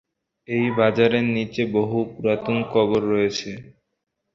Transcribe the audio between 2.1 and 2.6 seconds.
পুরাতন